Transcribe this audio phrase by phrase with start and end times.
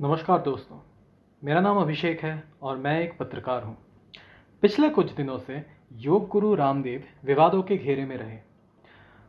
[0.00, 0.76] नमस्कार दोस्तों,
[1.42, 3.76] मेरा नाम अभिषेक है और मैं एक पत्रकार हूँ।
[4.62, 5.62] पिछले कुछ दिनों से
[6.00, 8.36] योग गुरु रामदेव विवादों के घेरे में रहे।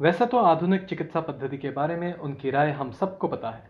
[0.00, 3.62] वैसे तो आधुनिक चिकित्सा पद्धति के बारे में उनकी राय हम सबको पता है,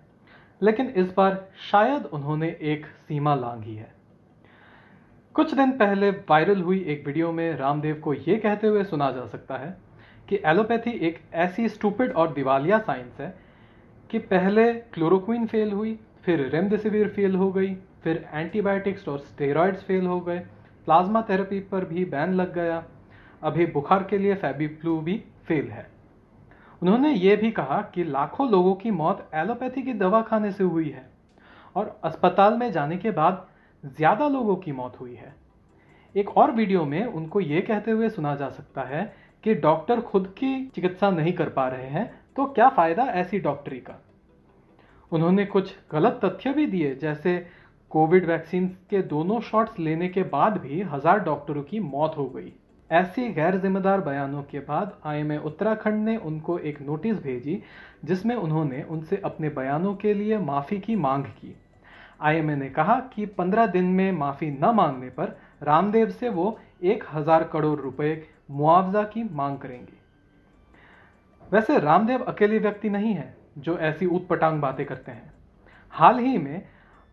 [0.61, 1.39] लेकिन इस बार
[1.71, 3.93] शायद उन्होंने एक सीमा लांघी है।
[5.35, 9.27] कुछ दिन पहले वायरल हुई एक वीडियो में रामदेव को यह कहते हुए सुना जा
[9.29, 9.77] सकता है
[10.29, 13.35] कि एलोपैथी एक ऐसी स्टूपिड और दिवालिया साइंस है
[14.11, 20.07] कि पहले क्लोरोक्विन फेल हुई फिर रेमडेसिविर फेल हो गई, फिर एंटीबायोटिक्स और स्टेरॉयड्स फेल
[20.07, 20.39] हो गए
[20.87, 22.83] प्लाज्मा थेरेपी पर भी बैन लग गया।
[23.43, 25.87] अभी बुखार के लिए फैबी फ्लू भी फेल है।
[26.83, 30.89] उन्होंने ये भी कहा कि लाखों लोगों की मौत एलोपैथी की दवा खाने से हुई
[30.89, 31.09] है
[31.77, 33.47] और अस्पताल में जाने के बाद
[33.85, 35.35] ज़्यादा लोगों की मौत हुई है।
[36.15, 39.03] एक और वीडियो में उनको ये कहते हुए सुना जा सकता है
[39.45, 43.79] कि डॉक्टर खुद की चिकित्सा नहीं कर पा रहे हैं तो क्या फ़ायदा ऐसी डॉक्टरी
[43.81, 43.99] का?
[45.13, 47.47] उन्होंने कुछ गलत तथ्य भी दिए, जैसे
[47.91, 52.53] कोविड वैक्सीन के दोनों शॉट्स लेने के बाद भी हज़ार डॉक्टरों की मौत हो गई।
[52.91, 57.63] ऐसे गैर जिम्मेदार बयानों के बाद आईएमए उत्तराखंड ने उनको एक नोटिस भेजी,
[58.05, 61.55] जिसमें उन्होंने उनसे अपने बयानों के लिए माफ़ी की मांग की।
[62.21, 67.05] आईएमए ने कहा कि 15 दिन में माफ़ी न मांगने पर रामदेव से वो एक
[67.13, 69.99] हज़ार करोड़ रुपए मुआवजा की मांग करेंगे।
[71.53, 75.33] वैसे रामदेव अकेले व्यक्ति नहीं है। जो ऐसी ऊटपटांग बातें करते हैं।
[75.91, 76.63] हाल ही में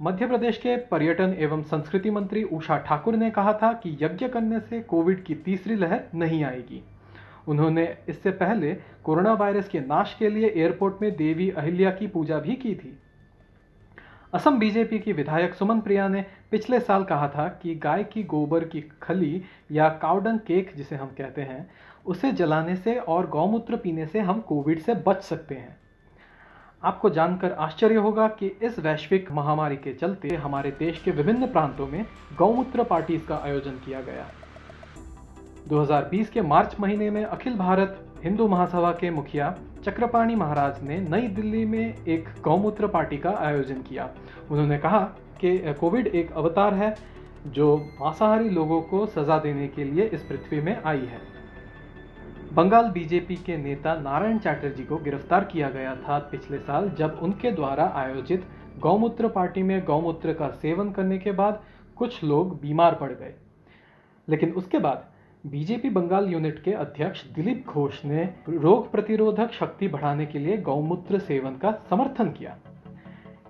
[0.01, 4.59] मध्य प्रदेश के पर्यटन एवं संस्कृति मंत्री उषा ठाकुर ने कहा था कि यज्ञ करने
[4.59, 6.83] से कोविड की तीसरी लहर नहीं आएगी।
[7.47, 12.39] उन्होंने इससे पहले कोरोना वायरस के नाश के लिए एयरपोर्ट में देवी अहिल्या की पूजा
[12.39, 12.99] भी की थी।
[14.33, 18.63] असम बीजेपी की विधायक सुमन प्रिया ने पिछले साल कहा था कि गाय की गोबर
[18.63, 21.69] की खली या काउडंग केक जिसे हम कहते हैं,
[22.05, 25.86] उसे जलाने से और गौमूत्र पीने से हम कोविड से बच सकते हैं।
[26.83, 31.87] आपको जानकर आश्चर्य होगा कि इस वैश्विक महामारी के चलते हमारे देश के विभिन्न प्रांतों
[31.87, 32.05] में
[32.37, 34.25] गौमूत्र पार्टीज़ का आयोजन किया गया।
[35.67, 41.27] 2020 के मार्च महीने में अखिल भारत हिंदू महासभा के मुखिया चक्रपाणी महाराज ने नई
[41.27, 44.09] दिल्ली में एक गौमूत्र पार्टी का आयोजन किया।
[44.51, 44.99] उन्होंने कहा
[45.41, 46.95] कि कोविड एक अवतार है
[47.47, 51.36] जो मांसाहारी लोगों को सजा देने के लिए इस पृथ्वी में आई है।
[52.57, 57.51] बंगाल बीजेपी के नेता नारायण चैटर्जी को गिरफ़्तार किया गया था पिछले साल जब उनके
[57.51, 58.45] द्वारा आयोजित
[58.79, 61.63] गौमूत्र पार्टी में गौमूत्र का सेवन करने के बाद
[61.95, 63.33] कुछ लोग बीमार पड़ गए।
[64.29, 65.05] लेकिन उसके बाद
[65.45, 71.19] बीजेपी बंगाल यूनिट के अध्यक्ष दिलीप घोष ने रोग प्रतिरोधक शक्ति बढ़ाने के लिए गौमूत्र
[71.19, 72.57] सेवन का समर्थन किया।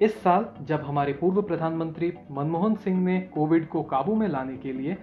[0.02, 4.74] इस साल जब हमारे पूर्व प्रधानमंत्री मनमोहन सिंह ने कोविड को काबू में लाने के
[4.74, 4.98] लिए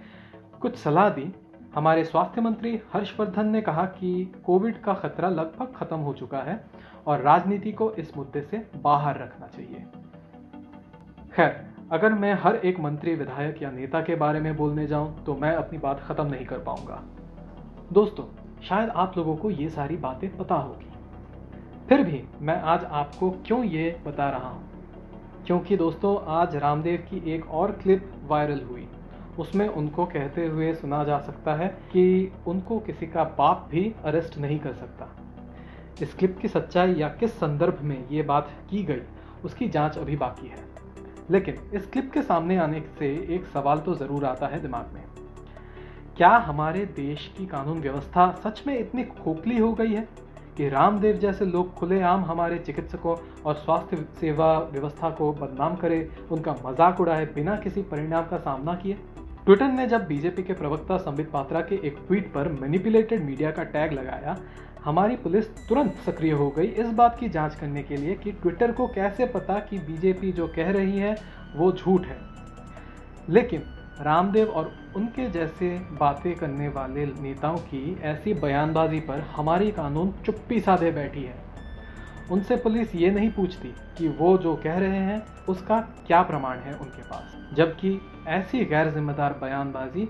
[0.61, 1.33] कुछ सलाह दी
[1.75, 6.65] हमारे स्वास्थ्य मंत्री हर्षवर्धन ने कहा कि कोविड का खतरा लगभग खत्म हो चुका है
[7.07, 9.85] और राजनीति को इस मुद्दे से बाहर रखना चाहिए।
[11.35, 15.35] खैर, अगर मैं हर एक मंत्री, विधायक या नेता के बारे में बोलने जाऊँ तो
[15.35, 17.03] मैं अपनी बात खत्म नहीं कर पाऊँगा।
[17.93, 18.25] दोस्तों,
[18.61, 20.89] शायद आप लोगों को ये सारी बातें पता होगी।
[21.89, 24.63] फिर भी मैं आज आपको क्यों ये बता रहा हूँ?
[25.45, 28.84] क्योंकि दोस्तों, आज रामदेव की एक और क्लिप वायरल हुई।
[29.39, 34.37] उसमें उनको कहते हुए सुना जा सकता है कि उनको किसी का बाप भी अरेस्ट
[34.37, 35.07] नहीं कर सकता।
[36.01, 39.01] इस क्लिप की सच्चाई या किस संदर्भ में ये बात की गई,
[39.45, 40.63] उसकी जाँच अभी बाकी है।
[41.31, 45.03] लेकिन इस क्लिप के सामने आने से एक सवाल तो ज़रूर आता है दिमाग में।
[46.17, 50.07] क्या हमारे देश की कानून व्यवस्था सच में इतनी खोखली हो गई है
[50.57, 56.55] कि रामदेव जैसे लोग खुलेआम हमारे चिकित्सकों और स्वास्थ्य सेवा व्यवस्था को बदनाम करे, उनका
[56.65, 58.97] मज़ाक उड़ाए बिना किसी परिणाम का सामना किए?
[59.45, 63.63] ट्विटर ने जब बीजेपी के प्रवक्ता संबित पात्रा के एक ट्वीट पर मैनिपुलेटेड मीडिया का
[63.63, 64.37] टैग लगाया,
[64.85, 68.71] हमारी पुलिस तुरंत सक्रिय हो गई इस बात की जाँच करने के लिए कि ट्विटर
[68.71, 71.17] को कैसे पता कि बीजेपी जो कह रही है,
[71.55, 72.17] वो झूठ है।
[73.29, 73.63] लेकिन
[74.01, 80.59] रामदेव और उनके जैसे बातें करने वाले नेताओं की ऐसी बयानबाजी पर हमारी कानून चुप्पी
[80.59, 81.44] साधे बैठी है।
[82.31, 86.73] उनसे पुलिस ये नहीं पूछती कि वो जो कह रहे हैं, उसका क्या प्रमाण है
[86.73, 90.07] उनके पास। जबकि ऐसी गैर जिम्मेदार बयानबाजी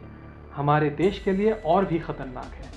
[0.55, 2.73] हमारे देश के लिए और भी खतरनाक है।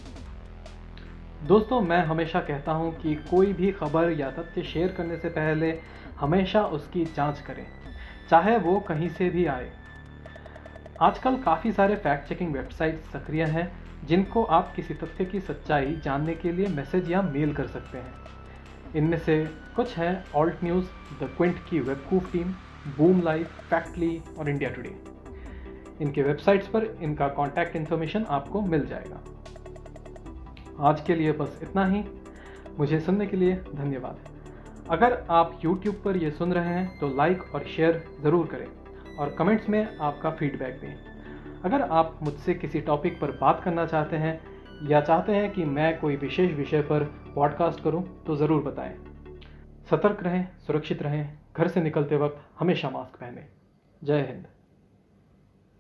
[1.46, 5.78] दोस्तों, मैं हमेशा कहता हूँ कि कोई भी खबर या तथ्य शेयर करने से पहले
[6.20, 7.66] हमेशा उसकी जाँच करें,
[8.30, 9.70] चाहे वो कहीं से भी आए।
[11.00, 13.70] आजकल काफ़ी सारे फैक्ट चेकिंग वेबसाइट सक्रिय हैं,
[14.04, 18.12] जिनको आप किसी तथ्य की सच्चाई जानने के लिए मैसेज या मेल कर सकते हैं।
[18.96, 19.44] इनमें से
[19.76, 20.86] कुछ हैं ऑल्ट न्यूज़
[21.20, 22.52] द क्विंट की Webqoof team
[22.98, 24.94] Boom Live Factly और इंडिया टुडे
[26.00, 29.20] इनके वेबसाइट्स पर इनका कॉन्टैक्ट इन्फॉर्मेशन आपको मिल जाएगा।
[30.88, 32.04] आज के लिए बस इतना ही।
[32.78, 34.18] मुझे सुनने के लिए धन्यवाद।
[34.90, 38.66] अगर आप YouTube पर यह सुन रहे हैं तो लाइक और शेयर ज़रूर करें
[39.16, 40.94] और कमेंट्स में आपका फीडबैक दें।
[41.64, 44.40] अगर आप मुझसे किसी टॉपिक पर बात करना चाहते हैं
[44.82, 47.04] या चाहते हैं कि मैं कोई विशेष विषय पर
[47.34, 48.94] पॉडकास्ट करूँ तो ज़रूर बताएँ।
[49.90, 53.46] सतर्क रहें, सुरक्षित रहें, घर से निकलते वक्त हमेशा मास्क पहनें।
[54.04, 54.46] जय हिंद।